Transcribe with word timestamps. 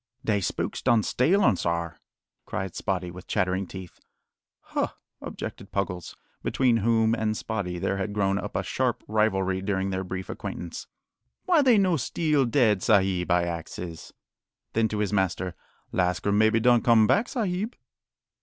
"Dey 0.25 0.41
spooks 0.41 0.81
done 0.81 1.03
steal 1.03 1.43
urn, 1.43 1.55
sar," 1.57 1.99
cried 2.47 2.73
Spottie, 2.73 3.11
with 3.11 3.27
chattering 3.27 3.67
teeth. 3.67 3.99
"Huh," 4.61 4.87
objected 5.21 5.71
Puggles, 5.71 6.15
between 6.41 6.77
whom 6.77 7.13
and 7.13 7.35
Spottie 7.37 7.79
there 7.79 7.97
had 7.97 8.11
grown 8.11 8.39
up 8.39 8.55
a 8.55 8.63
sharp 8.63 9.03
rivalry 9.07 9.61
during 9.61 9.91
their 9.91 10.03
brief 10.03 10.27
acquaintance, 10.27 10.87
"why 11.45 11.61
they 11.61 11.77
no 11.77 11.97
steal 11.97 12.45
dead 12.45 12.81
sahib? 12.81 13.29
I 13.29 13.43
axes." 13.43 14.11
Then 14.73 14.87
to 14.87 14.97
his 14.97 15.13
master: 15.13 15.53
"Lascar 15.91 16.31
maybe 16.31 16.59
done 16.59 16.81
come 16.81 17.05
back, 17.05 17.29
sahib." 17.29 17.75